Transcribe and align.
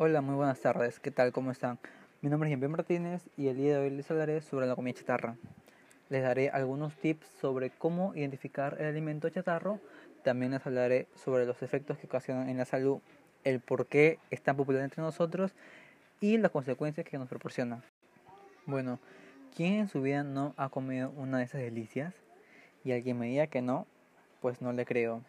Hola, 0.00 0.20
muy 0.20 0.36
buenas 0.36 0.60
tardes. 0.60 1.00
¿Qué 1.00 1.10
tal? 1.10 1.32
¿Cómo 1.32 1.50
están? 1.50 1.80
Mi 2.20 2.30
nombre 2.30 2.48
es 2.48 2.56
Jean 2.56 2.70
Martínez 2.70 3.28
y 3.36 3.48
el 3.48 3.56
día 3.56 3.72
de 3.72 3.78
hoy 3.80 3.90
les 3.90 4.08
hablaré 4.08 4.40
sobre 4.42 4.68
la 4.68 4.76
comida 4.76 4.94
chatarra. 4.96 5.36
Les 6.08 6.22
daré 6.22 6.50
algunos 6.50 6.94
tips 6.94 7.26
sobre 7.40 7.70
cómo 7.70 8.14
identificar 8.14 8.76
el 8.78 8.86
alimento 8.86 9.28
chatarro. 9.28 9.80
También 10.22 10.52
les 10.52 10.64
hablaré 10.64 11.08
sobre 11.16 11.46
los 11.46 11.64
efectos 11.64 11.98
que 11.98 12.06
ocasionan 12.06 12.48
en 12.48 12.58
la 12.58 12.64
salud, 12.64 13.00
el 13.42 13.58
por 13.58 13.88
qué 13.88 14.20
es 14.30 14.40
tan 14.40 14.56
popular 14.56 14.82
entre 14.82 15.02
nosotros 15.02 15.52
y 16.20 16.38
las 16.38 16.52
consecuencias 16.52 17.04
que 17.04 17.18
nos 17.18 17.28
proporciona. 17.28 17.82
Bueno, 18.66 19.00
¿quién 19.56 19.74
en 19.80 19.88
su 19.88 20.00
vida 20.00 20.22
no 20.22 20.54
ha 20.58 20.68
comido 20.68 21.10
una 21.16 21.38
de 21.38 21.44
esas 21.44 21.60
delicias? 21.60 22.14
Y 22.84 22.92
alguien 22.92 23.18
me 23.18 23.26
diga 23.26 23.48
que 23.48 23.62
no, 23.62 23.84
pues 24.40 24.62
no 24.62 24.72
le 24.72 24.84
creo, 24.84 25.22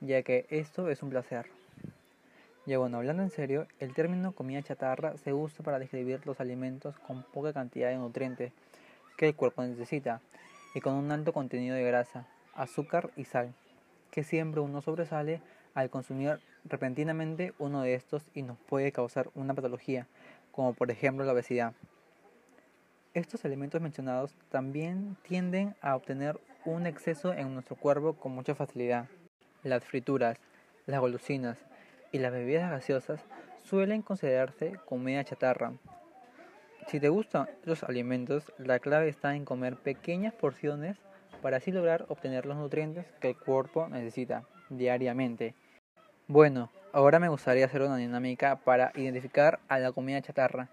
ya 0.00 0.22
que 0.22 0.44
esto 0.50 0.90
es 0.90 1.02
un 1.02 1.08
placer. 1.08 1.61
Ya 2.64 2.78
bueno, 2.78 2.98
hablando 2.98 3.24
en 3.24 3.30
serio, 3.30 3.66
el 3.80 3.92
término 3.92 4.36
comida 4.36 4.62
chatarra 4.62 5.16
se 5.16 5.32
usa 5.32 5.64
para 5.64 5.80
describir 5.80 6.24
los 6.26 6.38
alimentos 6.38 6.96
con 7.00 7.24
poca 7.24 7.52
cantidad 7.52 7.88
de 7.88 7.96
nutrientes 7.96 8.52
que 9.16 9.26
el 9.26 9.34
cuerpo 9.34 9.64
necesita 9.64 10.20
y 10.72 10.80
con 10.80 10.94
un 10.94 11.10
alto 11.10 11.32
contenido 11.32 11.74
de 11.74 11.82
grasa, 11.82 12.28
azúcar 12.54 13.10
y 13.16 13.24
sal, 13.24 13.52
que 14.12 14.22
siempre 14.22 14.60
uno 14.60 14.80
sobresale 14.80 15.42
al 15.74 15.90
consumir 15.90 16.38
repentinamente 16.64 17.52
uno 17.58 17.82
de 17.82 17.94
estos 17.94 18.22
y 18.32 18.42
nos 18.42 18.58
puede 18.58 18.92
causar 18.92 19.28
una 19.34 19.54
patología, 19.54 20.06
como 20.52 20.72
por 20.72 20.92
ejemplo 20.92 21.24
la 21.24 21.32
obesidad. 21.32 21.74
Estos 23.12 23.44
alimentos 23.44 23.80
mencionados 23.80 24.36
también 24.50 25.16
tienden 25.22 25.74
a 25.80 25.96
obtener 25.96 26.38
un 26.64 26.86
exceso 26.86 27.32
en 27.32 27.54
nuestro 27.54 27.74
cuerpo 27.74 28.14
con 28.14 28.30
mucha 28.30 28.54
facilidad. 28.54 29.08
Las 29.64 29.84
frituras, 29.84 30.38
las 30.86 31.00
golosinas, 31.00 31.58
y 32.12 32.18
las 32.18 32.32
bebidas 32.32 32.70
gaseosas 32.70 33.24
suelen 33.64 34.02
considerarse 34.02 34.78
comida 34.84 35.24
chatarra. 35.24 35.72
Si 36.86 37.00
te 37.00 37.08
gustan 37.08 37.48
los 37.64 37.82
alimentos, 37.84 38.52
la 38.58 38.78
clave 38.78 39.08
está 39.08 39.34
en 39.34 39.44
comer 39.44 39.76
pequeñas 39.76 40.34
porciones 40.34 40.98
para 41.40 41.56
así 41.56 41.72
lograr 41.72 42.04
obtener 42.08 42.46
los 42.46 42.56
nutrientes 42.56 43.06
que 43.20 43.30
el 43.30 43.36
cuerpo 43.36 43.88
necesita 43.88 44.44
diariamente. 44.68 45.54
Bueno, 46.28 46.70
ahora 46.92 47.18
me 47.18 47.28
gustaría 47.28 47.64
hacer 47.64 47.82
una 47.82 47.96
dinámica 47.96 48.56
para 48.56 48.92
identificar 48.94 49.60
a 49.68 49.78
la 49.78 49.92
comida 49.92 50.20
chatarra 50.20 50.68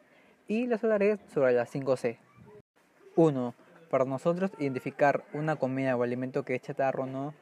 y 0.47 0.67
les 0.67 0.83
hablaré 0.83 1.17
sobre 1.33 1.53
las 1.53 1.73
5C. 1.73 2.17
1. 3.15 3.53
Para 3.89 4.05
nosotros 4.05 4.51
identificar 4.59 5.23
una 5.33 5.55
comida 5.55 5.95
o 5.95 6.03
alimento 6.03 6.43
que 6.43 6.55
es 6.55 6.61
chatarra 6.61 7.03
o 7.03 7.07
no, 7.07 7.33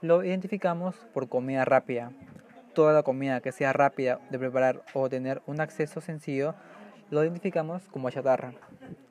lo 0.00 0.24
identificamos 0.24 0.96
por 1.12 1.28
comida 1.28 1.64
rápida 1.64 2.12
toda 2.74 2.92
la 2.92 3.02
comida 3.02 3.40
que 3.40 3.52
sea 3.52 3.72
rápida 3.72 4.20
de 4.30 4.38
preparar 4.38 4.82
o 4.94 5.08
tener 5.08 5.42
un 5.46 5.60
acceso 5.60 6.00
sencillo, 6.00 6.54
lo 7.10 7.22
identificamos 7.22 7.88
como 7.88 8.10
chatarra. 8.10 8.54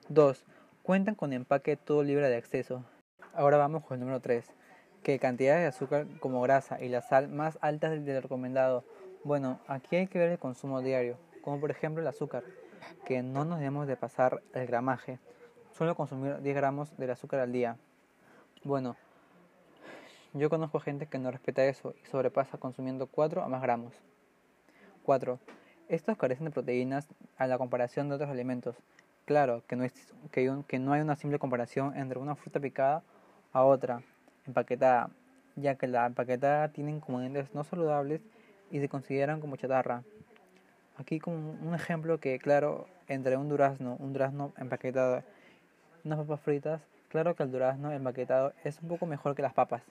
2. 0.09 0.45
Cuentan 0.83 1.15
con 1.15 1.33
empaque 1.33 1.75
todo 1.75 2.03
libre 2.03 2.29
de 2.29 2.37
acceso. 2.37 2.83
Ahora 3.33 3.57
vamos 3.57 3.83
con 3.83 3.95
el 3.95 3.99
número 4.01 4.19
3. 4.19 4.45
Que 5.03 5.19
cantidades 5.19 5.61
de 5.61 5.67
azúcar 5.67 6.07
como 6.19 6.41
grasa 6.41 6.81
y 6.81 6.89
la 6.89 7.01
sal 7.01 7.27
más 7.27 7.57
altas 7.61 8.03
del 8.03 8.21
recomendado. 8.21 8.83
Bueno, 9.23 9.59
aquí 9.67 9.97
hay 9.97 10.07
que 10.07 10.19
ver 10.19 10.29
el 10.31 10.39
consumo 10.39 10.81
diario, 10.81 11.17
como 11.41 11.59
por 11.59 11.71
ejemplo 11.71 12.01
el 12.01 12.07
azúcar, 12.07 12.43
que 13.05 13.21
no 13.21 13.45
nos 13.45 13.59
debemos 13.59 13.87
de 13.87 13.97
pasar 13.97 14.41
el 14.53 14.65
gramaje. 14.65 15.19
Solo 15.71 15.95
consumir 15.95 16.41
10 16.41 16.55
gramos 16.55 16.97
del 16.97 17.11
azúcar 17.11 17.39
al 17.41 17.51
día. 17.51 17.77
Bueno, 18.63 18.95
yo 20.33 20.49
conozco 20.49 20.79
gente 20.79 21.07
que 21.07 21.17
no 21.17 21.31
respeta 21.31 21.65
eso 21.65 21.95
y 22.03 22.05
sobrepasa 22.05 22.59
consumiendo 22.59 23.07
4 23.07 23.43
o 23.43 23.49
más 23.49 23.61
gramos. 23.63 23.93
4. 25.03 25.39
Estos 25.87 26.17
carecen 26.17 26.45
de 26.45 26.51
proteínas 26.51 27.07
a 27.37 27.47
la 27.47 27.57
comparación 27.57 28.09
de 28.09 28.15
otros 28.15 28.29
alimentos. 28.29 28.75
Claro 29.25 29.63
que 29.67 29.75
no, 29.75 29.83
es, 29.83 29.93
que, 30.31 30.79
no 30.79 30.93
hay 30.93 31.01
una 31.01 31.15
simple 31.15 31.39
comparación 31.39 31.97
entre 31.97 32.19
una 32.19 32.35
fruta 32.35 32.59
picada 32.59 33.01
a 33.53 33.63
otra 33.63 34.03
empaquetada, 34.45 35.09
ya 35.55 35.75
que 35.75 35.87
la 35.87 36.05
empaquetada 36.05 36.69
tiene 36.69 36.99
componentes 36.99 37.53
no 37.55 37.63
saludables 37.63 38.21
y 38.69 38.79
se 38.79 38.87
consideran 38.87 39.41
como 39.41 39.55
chatarra. 39.55 40.03
Aquí 40.97 41.19
como 41.19 41.37
un 41.37 41.73
ejemplo 41.73 42.19
que 42.19 42.37
claro, 42.37 42.87
entre 43.07 43.35
un 43.35 43.49
durazno, 43.49 43.95
un 43.99 44.13
durazno 44.13 44.53
empaquetado 44.57 45.23
unas 46.03 46.19
papas 46.19 46.41
fritas, 46.41 46.81
claro 47.09 47.35
que 47.35 47.43
el 47.43 47.51
durazno 47.51 47.91
empaquetado 47.91 48.53
es 48.63 48.79
un 48.81 48.89
poco 48.89 49.07
mejor 49.07 49.35
que 49.35 49.41
las 49.41 49.53
papas 49.53 49.81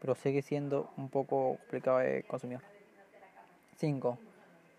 pero 0.00 0.14
sigue 0.14 0.42
siendo 0.42 0.90
un 0.96 1.08
poco 1.08 1.56
complicado 1.58 1.98
de 1.98 2.22
consumir. 2.24 2.60
5. 3.76 4.18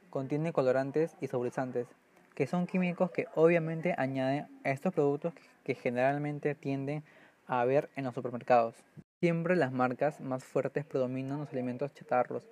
Contiene 0.09 0.53
colorantes 0.53 1.15
y 1.21 1.27
saborizantes, 1.27 1.87
que 2.35 2.47
son 2.47 2.67
químicos 2.67 3.11
que 3.11 3.27
obviamente 3.35 3.95
añaden 3.97 4.47
a 4.63 4.71
estos 4.71 4.93
productos 4.93 5.33
que 5.63 5.75
generalmente 5.75 6.55
tienden 6.55 7.03
a 7.47 7.61
haber 7.61 7.89
en 7.95 8.05
los 8.05 8.13
supermercados. 8.13 8.75
Siempre 9.19 9.55
las 9.55 9.71
marcas 9.71 10.19
más 10.21 10.43
fuertes 10.43 10.85
predominan 10.85 11.39
los 11.39 11.51
alimentos 11.51 11.93
chatarros, 11.93 12.47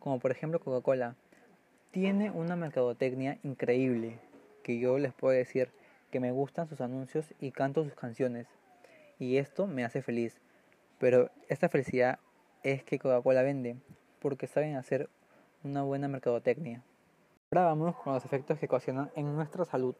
como 0.00 0.18
por 0.18 0.30
ejemplo 0.30 0.60
Coca-Cola. 0.60 1.16
Tiene 1.90 2.30
una 2.30 2.56
mercadotecnia 2.56 3.38
increíble, 3.42 4.18
que 4.62 4.78
yo 4.78 4.98
les 4.98 5.12
puedo 5.12 5.34
decir 5.34 5.70
que 6.10 6.20
me 6.20 6.32
gustan 6.32 6.68
sus 6.68 6.80
anuncios 6.80 7.34
y 7.40 7.52
canto 7.52 7.84
sus 7.84 7.94
canciones. 7.94 8.46
Y 9.18 9.38
esto 9.38 9.66
me 9.66 9.84
hace 9.84 10.02
feliz. 10.02 10.40
Pero 10.98 11.30
esta 11.48 11.68
felicidad 11.68 12.18
es 12.62 12.82
que 12.82 12.98
Coca-Cola 12.98 13.42
vende, 13.42 13.76
porque 14.20 14.46
saben 14.46 14.76
hacer 14.76 15.08
una 15.62 15.82
buena 15.82 16.08
mercadotecnia. 16.08 16.82
Ahora 17.50 17.66
vamos 17.66 17.96
con 17.96 18.14
los 18.14 18.24
efectos 18.24 18.58
que 18.58 18.66
ocasionan 18.66 19.10
en 19.14 19.34
nuestra 19.34 19.64
salud. 19.64 19.94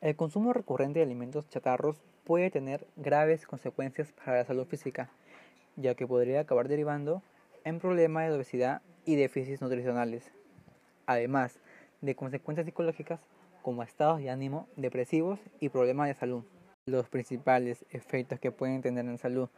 El 0.00 0.16
consumo 0.16 0.52
recurrente 0.52 0.98
de 0.98 1.04
alimentos 1.04 1.48
chatarros 1.48 2.02
puede 2.24 2.50
tener 2.50 2.86
graves 2.96 3.46
consecuencias 3.46 4.12
para 4.12 4.36
la 4.36 4.44
salud 4.44 4.66
física, 4.66 5.10
ya 5.76 5.94
que 5.94 6.06
podría 6.06 6.40
acabar 6.40 6.68
derivando 6.68 7.22
en 7.64 7.80
problemas 7.80 8.28
de 8.28 8.34
obesidad 8.34 8.82
y 9.06 9.16
déficits 9.16 9.62
nutricionales, 9.62 10.30
además 11.06 11.58
de 12.02 12.14
consecuencias 12.14 12.66
psicológicas 12.66 13.20
como 13.62 13.82
estados 13.82 14.18
de 14.18 14.28
ánimo 14.28 14.68
depresivos 14.76 15.40
y 15.60 15.70
problemas 15.70 16.08
de 16.08 16.14
salud. 16.14 16.44
Los 16.86 17.08
principales 17.08 17.86
efectos 17.90 18.38
que 18.38 18.52
pueden 18.52 18.82
tener 18.82 19.06
en 19.06 19.16
salud 19.16 19.48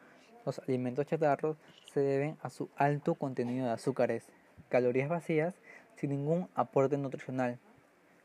los 0.47 0.61
alimentos 0.61 1.07
chatarros 1.07 1.59
se 1.93 2.01
deben 2.01 2.39
a 2.41 2.49
su 2.49 2.71
alto 2.77 3.17
contenido 3.17 3.67
de 3.67 3.73
azúcares, 3.73 4.25
calorías 4.69 5.09
vacías 5.09 5.55
sin 5.97 6.11
ningún 6.11 6.49
aporte 6.55 6.97
nutricional, 6.97 7.59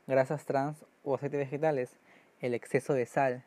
grasas 0.06 0.46
trans 0.46 0.84
o 1.04 1.16
aceites 1.16 1.40
vegetales, 1.40 1.90
el 2.40 2.54
exceso 2.54 2.94
de 2.94 3.06
sal, 3.06 3.44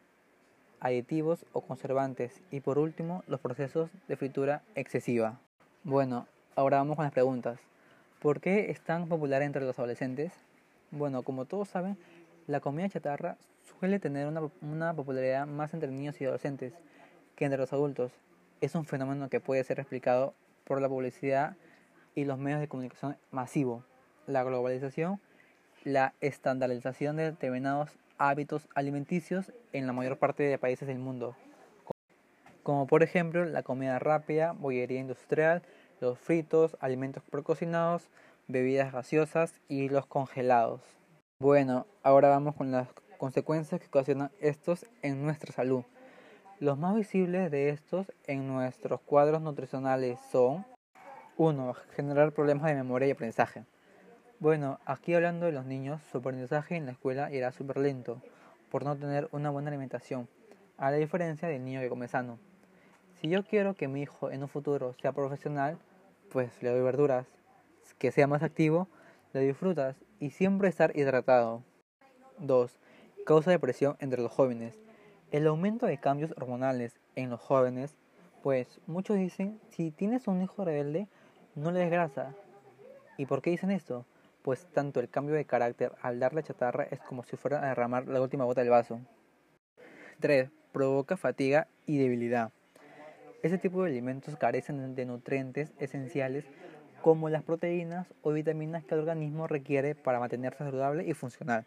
aditivos 0.79 1.45
o 1.53 1.61
conservantes 1.61 2.41
y 2.51 2.59
por 2.59 2.77
último 2.77 3.23
los 3.27 3.39
procesos 3.39 3.89
de 4.07 4.17
fritura 4.17 4.61
excesiva. 4.75 5.39
Bueno, 5.83 6.27
ahora 6.55 6.77
vamos 6.77 6.97
con 6.97 7.05
las 7.05 7.13
preguntas. 7.13 7.59
¿Por 8.21 8.41
qué 8.41 8.71
es 8.71 8.81
tan 8.81 9.07
popular 9.07 9.41
entre 9.41 9.63
los 9.63 9.79
adolescentes? 9.79 10.33
Bueno, 10.91 11.23
como 11.23 11.45
todos 11.45 11.69
saben, 11.69 11.97
la 12.47 12.59
comida 12.59 12.89
chatarra 12.89 13.37
suele 13.79 13.99
tener 13.99 14.27
una, 14.27 14.41
una 14.61 14.93
popularidad 14.93 15.47
más 15.47 15.73
entre 15.73 15.91
niños 15.91 16.19
y 16.19 16.25
adolescentes 16.25 16.73
que 17.35 17.45
entre 17.45 17.59
los 17.59 17.73
adultos 17.73 18.11
es 18.65 18.75
un 18.75 18.85
fenómeno 18.85 19.29
que 19.29 19.39
puede 19.39 19.63
ser 19.63 19.79
explicado 19.79 20.33
por 20.63 20.81
la 20.81 20.89
publicidad 20.89 21.55
y 22.15 22.25
los 22.25 22.37
medios 22.37 22.59
de 22.59 22.67
comunicación 22.67 23.17
masivo, 23.31 23.83
la 24.25 24.43
globalización, 24.43 25.21
la 25.83 26.13
estandarización 26.19 27.15
de 27.15 27.31
determinados 27.31 27.91
hábitos 28.17 28.67
alimenticios 28.73 29.51
en 29.71 29.85
la 29.85 29.93
mayor 29.93 30.17
parte 30.17 30.43
de 30.43 30.57
países 30.57 30.87
del 30.87 30.97
mundo, 30.97 31.35
como 32.63 32.87
por 32.87 33.03
ejemplo 33.03 33.45
la 33.45 33.61
comida 33.61 33.99
rápida, 33.99 34.53
bollería 34.53 34.99
industrial, 34.99 35.61
los 36.01 36.17
fritos, 36.17 36.75
alimentos 36.79 37.23
precocinados, 37.29 38.09
bebidas 38.47 38.91
gaseosas 38.91 39.53
y 39.67 39.89
los 39.89 40.07
congelados. 40.07 40.81
Bueno, 41.39 41.85
ahora 42.01 42.29
vamos 42.29 42.55
con 42.55 42.71
las 42.71 42.87
consecuencias 43.17 43.79
que 43.79 43.87
ocasionan 43.87 44.31
estos 44.39 44.85
en 45.03 45.23
nuestra 45.23 45.53
salud. 45.53 45.83
Los 46.61 46.77
más 46.77 46.95
visibles 46.95 47.51
de 47.51 47.67
estos 47.67 48.13
en 48.27 48.47
nuestros 48.47 49.01
cuadros 49.01 49.41
nutricionales 49.41 50.17
son 50.31 50.65
1. 51.35 51.73
Generar 51.97 52.31
problemas 52.31 52.67
de 52.67 52.75
memoria 52.75 53.09
y 53.09 53.11
aprendizaje. 53.11 53.65
Bueno, 54.39 54.79
aquí 54.85 55.13
hablando 55.13 55.47
de 55.47 55.51
los 55.51 55.65
niños, 55.65 56.01
su 56.09 56.19
aprendizaje 56.19 56.77
en 56.77 56.85
la 56.85 56.93
escuela 56.93 57.29
irá 57.29 57.51
súper 57.51 57.75
lento 57.75 58.21
por 58.71 58.85
no 58.85 58.95
tener 58.95 59.27
una 59.33 59.49
buena 59.49 59.67
alimentación, 59.67 60.29
a 60.77 60.91
la 60.91 60.97
diferencia 60.97 61.49
del 61.49 61.65
niño 61.65 61.81
que 61.81 61.89
come 61.89 62.07
sano. 62.07 62.39
Si 63.15 63.27
yo 63.27 63.43
quiero 63.43 63.73
que 63.73 63.89
mi 63.89 64.03
hijo 64.03 64.31
en 64.31 64.41
un 64.41 64.47
futuro 64.47 64.95
sea 65.01 65.11
profesional, 65.11 65.77
pues 66.31 66.63
le 66.63 66.69
doy 66.69 66.81
verduras, 66.81 67.27
que 67.97 68.13
sea 68.13 68.27
más 68.27 68.43
activo, 68.43 68.87
le 69.33 69.41
doy 69.41 69.51
frutas 69.51 69.97
y 70.21 70.29
siempre 70.29 70.69
estar 70.69 70.95
hidratado. 70.95 71.63
2. 72.39 72.79
Causa 73.25 73.51
depresión 73.51 73.97
entre 73.99 74.21
los 74.21 74.31
jóvenes. 74.31 74.84
El 75.35 75.47
aumento 75.47 75.85
de 75.85 75.97
cambios 75.97 76.31
hormonales 76.37 76.95
en 77.17 77.29
los 77.29 77.41
jóvenes, 77.41 77.97
pues 78.41 78.79
muchos 78.87 79.17
dicen, 79.17 79.59
si 79.69 79.91
tienes 79.91 80.29
un 80.29 80.41
hijo 80.41 80.63
rebelde, 80.63 81.09
no 81.55 81.73
le 81.73 81.81
des 81.81 81.91
grasa. 81.91 82.33
¿Y 83.17 83.25
por 83.25 83.41
qué 83.41 83.49
dicen 83.49 83.69
esto? 83.69 84.05
pues 84.43 84.65
tanto 84.67 85.01
el 85.01 85.09
cambio 85.09 85.35
de 85.35 85.43
carácter 85.43 85.91
al 86.01 86.21
darle 86.21 86.41
chatarra 86.41 86.87
es 86.89 87.01
como 87.01 87.25
si 87.25 87.35
fuera 87.35 87.61
a 87.61 87.67
derramar 87.67 88.07
la 88.07 88.21
última 88.21 88.45
gota 88.45 88.61
del 88.61 88.69
vaso. 88.69 89.01
3. 90.21 90.49
Provoca 90.71 91.17
fatiga 91.17 91.67
y 91.85 91.97
debilidad. 91.97 92.53
Este 93.43 93.57
tipo 93.57 93.83
de 93.83 93.89
alimentos 93.89 94.37
carecen 94.37 94.95
de 94.95 95.05
nutrientes 95.05 95.73
esenciales 95.79 96.45
como 97.01 97.27
las 97.27 97.43
proteínas 97.43 98.07
o 98.21 98.31
vitaminas 98.31 98.85
que 98.85 98.95
el 98.95 99.01
organismo 99.01 99.47
requiere 99.47 99.95
para 99.95 100.21
mantenerse 100.21 100.59
saludable 100.59 101.05
y 101.05 101.13
funcional. 101.13 101.65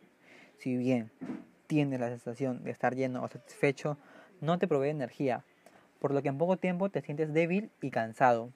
Si 0.57 0.75
bien 0.79 1.11
tienes 1.69 2.01
la 2.01 2.09
sensación 2.09 2.65
de 2.65 2.73
estar 2.73 2.97
lleno 2.97 3.23
o 3.23 3.29
satisfecho, 3.29 3.97
no 4.41 4.59
te 4.59 4.67
provee 4.67 4.89
energía, 4.89 5.45
por 6.01 6.13
lo 6.13 6.23
que 6.23 6.29
en 6.29 6.39
poco 6.39 6.57
tiempo 6.57 6.89
te 6.89 7.03
sientes 7.03 7.33
débil 7.33 7.71
y 7.81 7.91
cansado. 7.91 8.51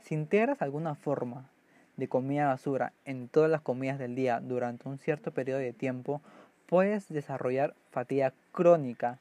Si 0.00 0.14
integras 0.14 0.62
alguna 0.62 0.94
forma 0.94 1.50
de 1.96 2.08
comida 2.08 2.48
basura 2.48 2.92
en 3.04 3.28
todas 3.28 3.50
las 3.50 3.60
comidas 3.60 3.98
del 3.98 4.14
día 4.14 4.40
durante 4.40 4.88
un 4.88 4.98
cierto 4.98 5.32
periodo 5.32 5.58
de 5.58 5.72
tiempo, 5.72 6.22
puedes 6.66 7.08
desarrollar 7.08 7.74
fatiga 7.90 8.32
crónica, 8.52 9.18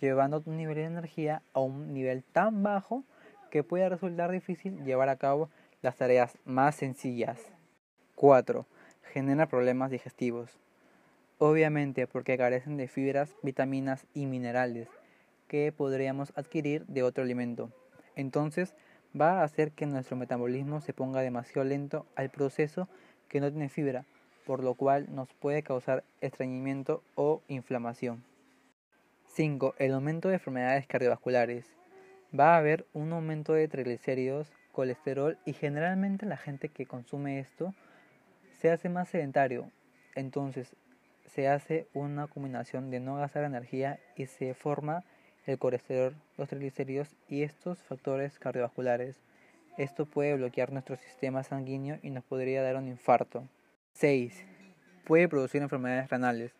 llevando 0.00 0.40
tu 0.40 0.50
nivel 0.50 0.76
de 0.76 0.84
energía 0.84 1.42
a 1.52 1.60
un 1.60 1.92
nivel 1.92 2.24
tan 2.24 2.62
bajo 2.62 3.04
que 3.50 3.62
puede 3.62 3.88
resultar 3.88 4.30
difícil 4.30 4.84
llevar 4.84 5.08
a 5.08 5.16
cabo 5.16 5.50
las 5.82 5.96
tareas 5.96 6.38
más 6.44 6.76
sencillas. 6.76 7.40
4. 8.14 8.66
Genera 9.12 9.46
problemas 9.46 9.90
digestivos. 9.90 10.58
Obviamente 11.42 12.06
porque 12.06 12.36
carecen 12.36 12.76
de 12.76 12.86
fibras, 12.86 13.34
vitaminas 13.42 14.06
y 14.12 14.26
minerales 14.26 14.88
que 15.48 15.72
podríamos 15.72 16.34
adquirir 16.36 16.84
de 16.84 17.02
otro 17.02 17.24
alimento. 17.24 17.72
Entonces, 18.14 18.74
va 19.18 19.40
a 19.40 19.44
hacer 19.44 19.72
que 19.72 19.86
nuestro 19.86 20.18
metabolismo 20.18 20.82
se 20.82 20.92
ponga 20.92 21.22
demasiado 21.22 21.66
lento 21.66 22.04
al 22.14 22.28
proceso 22.28 22.88
que 23.28 23.40
no 23.40 23.50
tiene 23.50 23.70
fibra, 23.70 24.04
por 24.44 24.62
lo 24.62 24.74
cual 24.74 25.06
nos 25.14 25.32
puede 25.32 25.62
causar 25.62 26.04
estreñimiento 26.20 27.02
o 27.14 27.40
inflamación. 27.48 28.22
5. 29.24 29.76
El 29.78 29.94
aumento 29.94 30.28
de 30.28 30.34
enfermedades 30.34 30.86
cardiovasculares. 30.86 31.64
Va 32.38 32.54
a 32.54 32.58
haber 32.58 32.84
un 32.92 33.14
aumento 33.14 33.54
de 33.54 33.66
triglicéridos, 33.66 34.52
colesterol 34.72 35.38
y 35.46 35.54
generalmente 35.54 36.26
la 36.26 36.36
gente 36.36 36.68
que 36.68 36.84
consume 36.84 37.38
esto 37.38 37.72
se 38.58 38.70
hace 38.70 38.90
más 38.90 39.08
sedentario. 39.08 39.70
Entonces 40.14 40.76
se 41.34 41.48
hace 41.48 41.86
una 41.94 42.26
combinación 42.26 42.90
de 42.90 43.00
no 43.00 43.16
gastar 43.16 43.44
energía 43.44 44.00
y 44.16 44.26
se 44.26 44.54
forma 44.54 45.04
el 45.46 45.58
colesterol, 45.58 46.14
los 46.36 46.48
triglicéridos 46.48 47.14
y 47.28 47.42
estos 47.42 47.82
factores 47.82 48.38
cardiovasculares. 48.38 49.20
Esto 49.78 50.06
puede 50.06 50.34
bloquear 50.34 50.72
nuestro 50.72 50.96
sistema 50.96 51.42
sanguíneo 51.42 51.98
y 52.02 52.10
nos 52.10 52.24
podría 52.24 52.62
dar 52.62 52.76
un 52.76 52.88
infarto. 52.88 53.48
6. 53.94 54.44
Puede 55.04 55.28
producir 55.28 55.62
enfermedades 55.62 56.10
renales. 56.10 56.52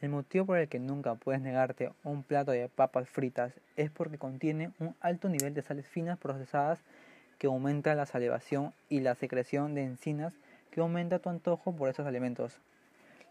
El 0.00 0.10
motivo 0.10 0.46
por 0.46 0.58
el 0.58 0.68
que 0.68 0.78
nunca 0.78 1.14
puedes 1.14 1.42
negarte 1.42 1.90
un 2.04 2.22
plato 2.22 2.52
de 2.52 2.68
papas 2.68 3.08
fritas 3.08 3.52
es 3.76 3.90
porque 3.90 4.18
contiene 4.18 4.70
un 4.78 4.94
alto 5.00 5.28
nivel 5.28 5.52
de 5.52 5.62
sales 5.62 5.86
finas 5.86 6.18
procesadas 6.18 6.80
que 7.38 7.46
aumenta 7.46 7.94
la 7.94 8.06
salivación 8.06 8.72
y 8.88 9.00
la 9.00 9.14
secreción 9.14 9.74
de 9.74 9.84
enzinas 9.84 10.34
que 10.70 10.80
aumenta 10.80 11.18
tu 11.18 11.28
antojo 11.28 11.74
por 11.74 11.88
esos 11.88 12.06
alimentos. 12.06 12.60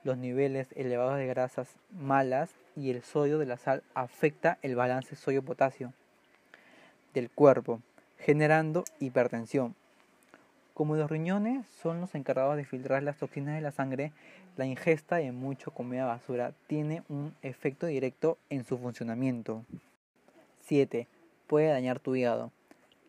Los 0.03 0.17
niveles 0.17 0.67
elevados 0.75 1.17
de 1.17 1.27
grasas 1.27 1.75
malas 1.91 2.51
y 2.75 2.89
el 2.89 3.03
sodio 3.03 3.37
de 3.37 3.45
la 3.45 3.57
sal 3.57 3.83
afecta 3.93 4.57
el 4.61 4.75
balance 4.75 5.15
sodio-potasio 5.15 5.93
del 7.13 7.29
cuerpo, 7.29 7.81
generando 8.17 8.85
hipertensión. 8.99 9.75
Como 10.73 10.95
los 10.95 11.11
riñones 11.11 11.65
son 11.81 11.99
los 11.99 12.15
encargados 12.15 12.55
de 12.55 12.63
filtrar 12.63 13.03
las 13.03 13.17
toxinas 13.17 13.55
de 13.55 13.61
la 13.61 13.71
sangre, 13.71 14.13
la 14.55 14.65
ingesta 14.65 15.17
de 15.17 15.33
mucha 15.33 15.71
comida 15.71 16.05
basura 16.05 16.53
tiene 16.67 17.03
un 17.09 17.35
efecto 17.41 17.85
directo 17.87 18.37
en 18.49 18.63
su 18.63 18.77
funcionamiento. 18.77 19.65
7. 20.61 21.07
Puede 21.47 21.67
dañar 21.67 21.99
tu 21.99 22.15
hígado. 22.15 22.53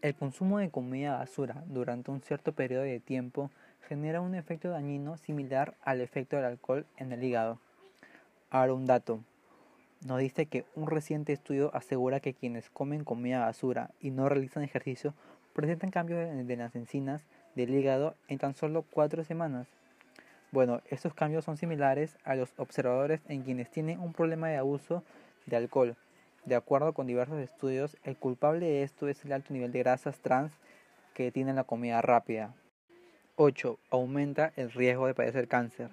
El 0.03 0.17
consumo 0.17 0.59
de 0.59 0.71
comida 0.71 1.19
basura 1.19 1.63
durante 1.67 2.11
un 2.11 2.23
cierto 2.23 2.51
periodo 2.51 2.83
de 2.83 2.99
tiempo 2.99 3.51
genera 3.89 4.21
un 4.21 4.35
efecto 4.35 4.71
dañino 4.71 5.17
similar 5.17 5.75
al 5.83 6.01
efecto 6.01 6.37
del 6.37 6.45
alcohol 6.45 6.87
en 6.97 7.13
el 7.13 7.23
hígado. 7.23 7.59
Ahora 8.51 8.75
un 8.75 8.87
dato. 8.87 9.21
Nos 10.07 10.19
dice 10.19 10.47
que 10.47 10.65
un 10.75 10.87
reciente 10.87 11.33
estudio 11.33 11.71
asegura 11.75 12.21
que 12.21 12.35
quienes 12.35 12.71
comen 12.71 13.05
comida 13.05 13.41
basura 13.41 13.91
y 14.01 14.11
no 14.11 14.29
realizan 14.29 14.63
ejercicio 14.63 15.15
presentan 15.53 15.91
cambios 15.91 16.47
de 16.47 16.57
las 16.57 16.75
enzinas 16.75 17.23
del 17.55 17.75
hígado 17.75 18.15
en 18.29 18.39
tan 18.39 18.55
solo 18.55 18.83
cuatro 18.91 19.25
semanas. 19.25 19.69
Bueno, 20.53 20.81
estos 20.89 21.15
cambios 21.15 21.45
son 21.45 21.57
similares 21.57 22.17
a 22.25 22.35
los 22.35 22.53
observadores 22.57 23.21
en 23.29 23.43
quienes 23.43 23.71
tienen 23.71 24.01
un 24.01 24.13
problema 24.13 24.49
de 24.49 24.57
abuso 24.57 25.05
de 25.47 25.57
alcohol. 25.57 25.97
De 26.45 26.55
acuerdo 26.55 26.95
con 26.95 27.07
diversos 27.07 27.39
estudios, 27.39 27.97
el 28.03 28.17
culpable 28.17 28.67
de 28.67 28.83
esto 28.83 29.07
es 29.09 29.25
el 29.25 29.33
alto 29.33 29.53
nivel 29.53 29.71
de 29.73 29.81
grasas 29.81 30.19
trans 30.21 30.53
que 31.15 31.31
tiene 31.31 31.53
la 31.53 31.65
comida 31.65 32.01
rápida. 32.01 32.55
8. 33.43 33.79
Aumenta 33.89 34.53
el 34.57 34.71
riesgo 34.71 35.07
de 35.07 35.15
padecer 35.15 35.49
cáncer 35.49 35.89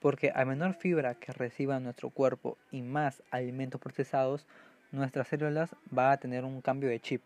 porque 0.00 0.32
a 0.34 0.44
menor 0.44 0.74
fibra 0.74 1.14
que 1.14 1.30
reciba 1.30 1.78
nuestro 1.78 2.10
cuerpo 2.10 2.58
y 2.72 2.82
más 2.82 3.22
alimentos 3.30 3.80
procesados, 3.80 4.44
nuestras 4.90 5.28
células 5.28 5.76
va 5.96 6.10
a 6.10 6.16
tener 6.16 6.44
un 6.44 6.60
cambio 6.60 6.88
de 6.88 6.98
chip. 6.98 7.22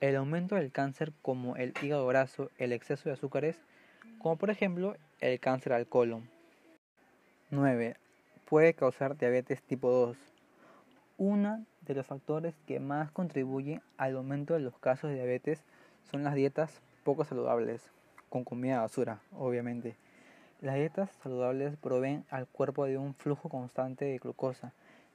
El 0.00 0.14
aumento 0.16 0.56
del 0.56 0.72
cáncer 0.72 1.14
como 1.22 1.56
el 1.56 1.72
hígado 1.80 2.06
graso, 2.06 2.50
el 2.58 2.74
exceso 2.74 3.08
de 3.08 3.14
azúcares, 3.14 3.56
como 4.18 4.36
por 4.36 4.50
ejemplo 4.50 4.94
el 5.20 5.40
cáncer 5.40 5.72
al 5.72 5.86
colon. 5.86 6.28
9. 7.48 7.96
Puede 8.44 8.74
causar 8.74 9.16
diabetes 9.16 9.62
tipo 9.62 9.90
2. 9.90 10.18
Uno 11.16 11.64
de 11.80 11.94
los 11.94 12.04
factores 12.04 12.54
que 12.66 12.78
más 12.78 13.10
contribuyen 13.10 13.80
al 13.96 14.16
aumento 14.16 14.52
de 14.52 14.60
los 14.60 14.78
casos 14.78 15.08
de 15.08 15.16
diabetes 15.16 15.64
son 16.10 16.24
las 16.24 16.34
dietas 16.34 16.82
poco 17.04 17.24
saludables, 17.24 17.90
con 18.28 18.44
comida 18.44 18.80
basura, 18.80 19.20
obviamente. 19.32 19.96
Las 20.60 20.76
dietas 20.76 21.10
saludables 21.22 21.76
proveen 21.76 22.24
al 22.30 22.46
cuerpo 22.46 22.86
de 22.86 22.98
un 22.98 23.14
flujo 23.14 23.48
constante 23.48 24.06
de 24.06 24.18
glucosa 24.18 24.72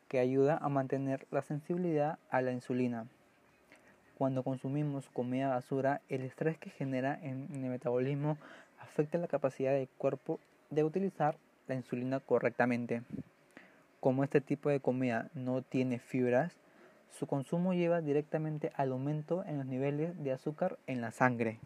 que 0.08 0.20
ayuda 0.20 0.58
a 0.62 0.70
mantener 0.70 1.26
la 1.32 1.42
sensibilidad 1.42 2.20
a 2.30 2.42
la 2.42 2.52
insulina. 2.52 3.08
Cuando 4.18 4.44
consumimos 4.44 5.10
comida 5.10 5.50
basura, 5.50 6.02
el 6.10 6.22
estrés 6.22 6.58
que 6.60 6.70
genera 6.70 7.18
en 7.22 7.48
el 7.54 7.70
metabolismo 7.70 8.38
afecta 8.80 9.18
la 9.18 9.28
capacidad 9.28 9.72
del 9.72 9.90
cuerpo 9.98 10.40
de 10.70 10.84
utilizar 10.84 11.38
la 11.68 11.76
insulina 11.76 12.20
correctamente. 12.20 13.02
Como 14.00 14.24
este 14.24 14.42
tipo 14.42 14.70
de 14.70 14.80
comida 14.80 15.30
no 15.34 15.62
tiene 15.62 15.98
fibras, 15.98 16.54
su 17.10 17.26
consumo 17.26 17.74
lleva 17.74 18.02
directamente 18.02 18.72
al 18.76 18.92
aumento 18.92 19.44
en 19.46 19.58
los 19.58 19.66
niveles 19.66 20.24
de 20.24 20.32
azúcar 20.32 20.78
en 20.88 21.02
la 21.02 21.12
sangre. 21.12 21.60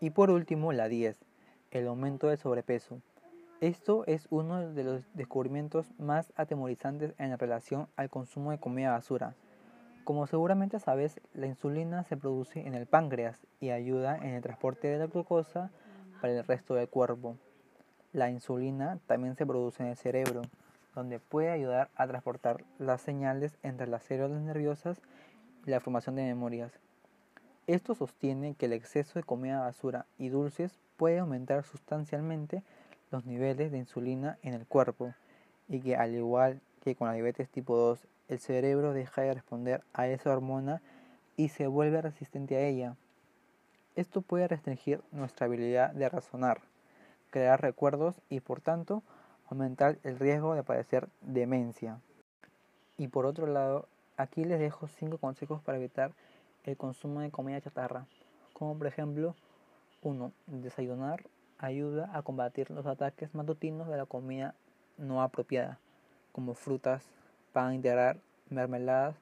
Y 0.00 0.10
por 0.10 0.30
último, 0.30 0.72
la 0.72 0.88
10 0.88 1.16
el 1.70 1.86
aumento 1.86 2.28
del 2.28 2.38
sobrepeso. 2.38 3.00
Esto 3.60 4.04
es 4.06 4.26
uno 4.30 4.72
de 4.72 4.84
los 4.84 5.04
descubrimientos 5.14 5.86
más 5.98 6.32
atemorizantes 6.34 7.14
en 7.18 7.38
relación 7.38 7.88
al 7.96 8.10
consumo 8.10 8.50
de 8.50 8.58
comida 8.58 8.90
basura. 8.90 9.34
Como 10.04 10.26
seguramente 10.26 10.80
sabes, 10.80 11.20
la 11.34 11.46
insulina 11.46 12.04
se 12.04 12.16
produce 12.16 12.66
en 12.66 12.74
el 12.74 12.86
páncreas 12.86 13.46
y 13.60 13.70
ayuda 13.70 14.16
en 14.16 14.34
el 14.34 14.42
transporte 14.42 14.88
de 14.88 14.98
la 14.98 15.06
glucosa 15.06 15.70
para 16.20 16.32
el 16.32 16.44
resto 16.44 16.74
del 16.74 16.88
cuerpo. 16.88 17.36
La 18.12 18.30
insulina 18.30 18.98
también 19.06 19.36
se 19.36 19.46
produce 19.46 19.82
en 19.82 19.90
el 19.90 19.96
cerebro, 19.96 20.42
donde 20.94 21.20
puede 21.20 21.50
ayudar 21.50 21.90
a 21.94 22.08
transportar 22.08 22.64
las 22.78 23.02
señales 23.02 23.58
entre 23.62 23.86
las 23.86 24.02
células 24.02 24.40
nerviosas 24.40 25.00
y 25.66 25.70
la 25.70 25.80
formación 25.80 26.16
de 26.16 26.22
memorias. 26.22 26.72
Esto 27.70 27.94
sostiene 27.94 28.56
que 28.56 28.66
el 28.66 28.72
exceso 28.72 29.16
de 29.16 29.22
comida 29.22 29.60
basura 29.60 30.04
y 30.18 30.28
dulces 30.28 30.80
puede 30.96 31.20
aumentar 31.20 31.62
sustancialmente 31.62 32.64
los 33.12 33.26
niveles 33.26 33.70
de 33.70 33.78
insulina 33.78 34.38
en 34.42 34.54
el 34.54 34.66
cuerpo 34.66 35.14
y 35.68 35.80
que 35.80 35.94
al 35.94 36.12
igual 36.12 36.60
que 36.82 36.96
con 36.96 37.06
la 37.06 37.14
diabetes 37.14 37.48
tipo 37.48 37.76
2, 37.76 38.08
el 38.26 38.40
cerebro 38.40 38.92
deja 38.92 39.22
de 39.22 39.34
responder 39.34 39.84
a 39.92 40.08
esa 40.08 40.32
hormona 40.32 40.82
y 41.36 41.50
se 41.50 41.68
vuelve 41.68 42.02
resistente 42.02 42.56
a 42.56 42.66
ella. 42.66 42.96
Esto 43.94 44.20
puede 44.20 44.48
restringir 44.48 45.00
nuestra 45.12 45.46
habilidad 45.46 45.92
de 45.92 46.08
razonar, 46.08 46.62
crear 47.30 47.62
recuerdos 47.62 48.20
y 48.28 48.40
por 48.40 48.60
tanto 48.60 49.04
aumentar 49.48 49.96
el 50.02 50.18
riesgo 50.18 50.56
de 50.56 50.64
padecer 50.64 51.08
demencia. 51.20 52.00
Y 52.98 53.06
por 53.06 53.26
otro 53.26 53.46
lado, 53.46 53.86
aquí 54.16 54.44
les 54.44 54.58
dejo 54.58 54.88
5 54.88 55.18
consejos 55.18 55.62
para 55.62 55.78
evitar 55.78 56.10
el 56.64 56.76
consumo 56.76 57.20
de 57.20 57.30
comida 57.30 57.60
chatarra, 57.60 58.06
como 58.52 58.76
por 58.76 58.86
ejemplo 58.86 59.34
1. 60.02 60.32
Desayunar 60.46 61.24
ayuda 61.58 62.10
a 62.14 62.22
combatir 62.22 62.70
los 62.70 62.86
ataques 62.86 63.34
matutinos 63.34 63.88
de 63.88 63.96
la 63.96 64.06
comida 64.06 64.54
no 64.96 65.22
apropiada, 65.22 65.78
como 66.32 66.54
frutas, 66.54 67.10
pan 67.52 67.74
integral, 67.74 68.20
mermeladas, 68.48 69.16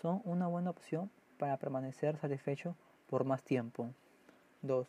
son 0.00 0.22
una 0.24 0.46
buena 0.46 0.70
opción 0.70 1.10
para 1.38 1.56
permanecer 1.56 2.16
satisfecho 2.18 2.74
por 3.08 3.24
más 3.24 3.42
tiempo. 3.42 3.90
2. 4.62 4.86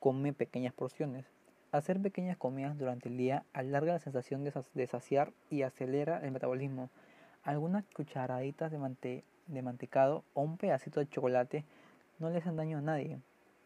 Come 0.00 0.32
pequeñas 0.32 0.72
porciones. 0.72 1.26
Hacer 1.72 2.00
pequeñas 2.00 2.36
comidas 2.36 2.78
durante 2.78 3.08
el 3.08 3.16
día 3.16 3.44
alarga 3.52 3.94
la 3.94 3.98
sensación 3.98 4.44
de, 4.44 4.86
saciar 4.86 5.32
y 5.50 5.62
acelera 5.62 6.20
el 6.24 6.30
metabolismo. 6.30 6.90
Algunas 7.42 7.84
cucharaditas 7.94 8.70
de, 8.70 9.24
de 9.46 9.62
mantecado 9.62 10.24
o 10.34 10.42
un 10.42 10.56
pedacito 10.56 11.00
de 11.00 11.08
chocolate 11.08 11.64
no 12.18 12.30
le 12.30 12.38
hacen 12.38 12.56
daño 12.56 12.78
a 12.78 12.82
nadie, 12.82 13.20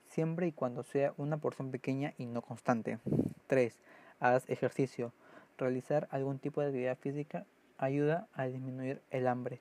siempre 0.08 0.46
y 0.46 0.52
cuando 0.52 0.82
sea 0.82 1.14
una 1.16 1.38
porción 1.38 1.70
pequeña 1.70 2.14
y 2.18 2.26
no 2.26 2.42
constante. 2.42 2.98
3. 3.46 3.78
Haz 4.18 4.48
ejercicio. 4.48 5.12
Realizar 5.56 6.08
algún 6.10 6.38
tipo 6.38 6.60
de 6.60 6.68
actividad 6.68 6.98
física 6.98 7.46
ayuda 7.78 8.26
a 8.34 8.46
disminuir 8.46 9.02
el 9.10 9.26
hambre. 9.26 9.60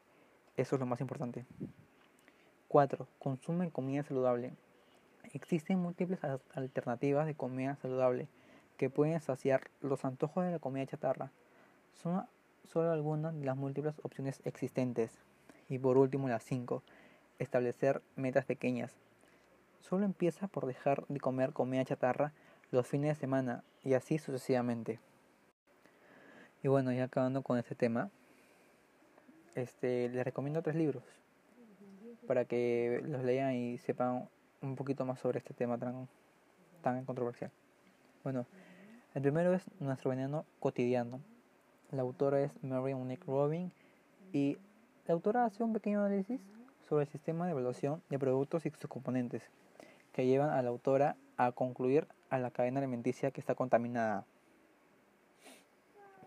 Eso 0.57 0.75
es 0.75 0.79
lo 0.79 0.85
más 0.85 1.01
importante. 1.01 1.45
4. 2.67 3.07
Consume 3.19 3.71
comida 3.71 4.03
saludable. 4.03 4.53
Existen 5.33 5.79
múltiples 5.79 6.19
alternativas 6.53 7.25
de 7.25 7.35
comida 7.35 7.75
saludable 7.77 8.27
que 8.77 8.89
pueden 8.89 9.19
saciar 9.21 9.69
los 9.81 10.05
antojos 10.05 10.45
de 10.45 10.51
la 10.51 10.59
comida 10.59 10.85
chatarra. 10.85 11.31
Son 12.01 12.25
solo 12.65 12.91
algunas 12.91 13.37
de 13.37 13.45
las 13.45 13.57
múltiples 13.57 13.95
opciones 14.03 14.41
existentes. 14.45 15.11
Y 15.69 15.79
por 15.79 15.97
último, 15.97 16.27
las 16.27 16.43
5. 16.43 16.83
Establecer 17.37 18.01
metas 18.15 18.45
pequeñas. 18.45 18.97
Solo 19.79 20.05
empieza 20.05 20.47
por 20.47 20.65
dejar 20.65 21.05
de 21.07 21.19
comer 21.19 21.53
comida 21.53 21.85
chatarra 21.85 22.33
los 22.71 22.87
fines 22.87 23.15
de 23.15 23.21
semana 23.21 23.63
y 23.83 23.93
así 23.93 24.17
sucesivamente. 24.17 24.99
Y 26.61 26.67
bueno, 26.67 26.91
ya 26.91 27.05
acabando 27.05 27.41
con 27.41 27.57
este 27.57 27.75
tema, 27.75 28.09
este, 29.55 30.09
les 30.09 30.25
recomiendo 30.25 30.61
tres 30.61 30.75
libros 30.75 31.03
para 32.27 32.45
que 32.45 33.01
los 33.05 33.23
lean 33.23 33.55
y 33.55 33.77
sepan 33.77 34.29
un 34.61 34.75
poquito 34.75 35.05
más 35.05 35.19
sobre 35.19 35.39
este 35.39 35.53
tema 35.53 35.77
tan, 35.77 36.07
tan 36.81 37.05
controversial. 37.05 37.51
Bueno, 38.23 38.45
el 39.15 39.21
primero 39.21 39.53
es 39.53 39.63
Nuestro 39.79 40.09
Veneno 40.09 40.45
Cotidiano. 40.59 41.21
La 41.91 42.01
autora 42.01 42.41
es 42.41 42.51
Mary 42.61 42.93
Monique 42.93 43.25
Robin 43.25 43.71
y 44.33 44.57
la 45.09 45.15
autora 45.15 45.45
hace 45.45 45.63
un 45.63 45.73
pequeño 45.73 46.05
análisis 46.05 46.39
sobre 46.87 47.05
el 47.05 47.09
sistema 47.09 47.45
de 47.45 47.53
evaluación 47.53 48.03
de 48.09 48.19
productos 48.19 48.67
y 48.67 48.69
sus 48.69 48.87
componentes 48.87 49.41
que 50.13 50.27
llevan 50.27 50.51
a 50.51 50.61
la 50.61 50.69
autora 50.69 51.15
a 51.35 51.51
concluir 51.51 52.07
a 52.29 52.37
la 52.37 52.51
cadena 52.51 52.77
alimenticia 52.77 53.31
que 53.31 53.39
está 53.39 53.55
contaminada. 53.55 54.23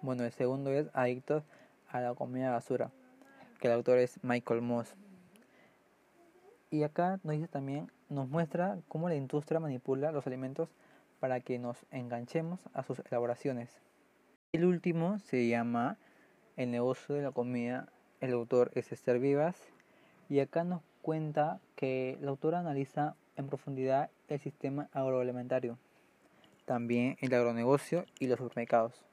Bueno, 0.00 0.24
el 0.24 0.32
segundo 0.32 0.72
es 0.72 0.88
Adictos 0.94 1.44
a 1.90 2.00
la 2.00 2.14
comida 2.14 2.50
basura, 2.50 2.90
que 3.60 3.68
el 3.68 3.74
autor 3.74 3.98
es 3.98 4.18
Michael 4.24 4.62
Moss. 4.62 4.96
Y 6.72 6.82
acá 6.82 7.20
nos 7.22 7.36
dice 7.36 7.46
también, 7.46 7.88
nos 8.08 8.28
muestra 8.28 8.78
cómo 8.88 9.08
la 9.08 9.14
industria 9.14 9.60
manipula 9.60 10.10
los 10.10 10.26
alimentos 10.26 10.70
para 11.20 11.38
que 11.38 11.60
nos 11.60 11.86
enganchemos 11.92 12.58
a 12.74 12.82
sus 12.82 12.98
elaboraciones. 13.08 13.80
El 14.50 14.64
último 14.64 15.20
se 15.20 15.46
llama 15.46 15.98
El 16.56 16.72
negocio 16.72 17.14
de 17.14 17.22
la 17.22 17.30
comida. 17.30 17.86
El 18.22 18.34
autor 18.34 18.70
es 18.76 18.92
Esther 18.92 19.18
Vivas. 19.18 19.56
Y 20.28 20.38
acá 20.38 20.62
nos 20.62 20.80
cuenta 21.02 21.58
que 21.74 22.16
la 22.20 22.30
autora 22.30 22.60
analiza 22.60 23.16
en 23.34 23.48
profundidad 23.48 24.10
el 24.28 24.38
sistema 24.38 24.88
agroalimentario, 24.92 25.76
también 26.64 27.16
el 27.20 27.34
agronegocio 27.34 28.06
y 28.20 28.28
los 28.28 28.38
supermercados, 28.38 29.04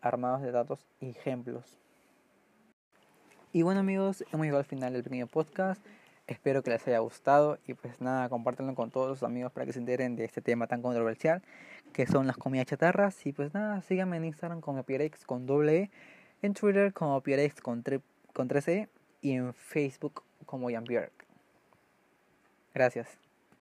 armados 0.00 0.40
de 0.40 0.52
datos 0.52 0.86
y 1.00 1.10
ejemplos. 1.10 1.78
Y 3.52 3.60
bueno 3.60 3.80
amigos, 3.80 4.24
hemos 4.32 4.46
llegado 4.46 4.60
al 4.60 4.64
final 4.64 4.94
del 4.94 5.04
pequeño 5.04 5.26
podcast. 5.26 5.84
Espero 6.26 6.62
que 6.62 6.70
les 6.70 6.88
haya 6.88 7.00
gustado 7.00 7.58
y 7.66 7.74
pues 7.74 8.00
nada, 8.00 8.30
compártanlo 8.30 8.74
con 8.74 8.90
todos 8.90 9.10
los 9.10 9.22
amigos 9.22 9.52
para 9.52 9.66
que 9.66 9.74
se 9.74 9.80
enteren 9.80 10.16
de 10.16 10.24
este 10.24 10.40
tema 10.40 10.66
tan 10.66 10.80
controversial 10.80 11.42
que 11.92 12.06
son 12.06 12.26
las 12.26 12.38
comidas 12.38 12.64
chatarras. 12.64 13.26
Y 13.26 13.34
pues 13.34 13.52
nada, 13.52 13.82
síganme 13.82 14.16
en 14.16 14.24
Instagram 14.24 14.62
como 14.62 14.82
Pierrex 14.82 15.26
con 15.26 15.44
doble 15.44 15.76
E, 15.76 15.90
en 16.40 16.54
Twitter 16.54 16.94
como 16.94 17.20
Pierrex 17.20 17.60
con, 17.60 17.82
con 18.36 18.48
3 18.48 18.68
E 18.68 18.88
y 19.22 19.32
en 19.32 19.54
Facebook 19.54 20.22
como 20.44 20.68
Jean 20.68 20.84
Pierre. 20.84 21.10
Gracias. 22.74 23.18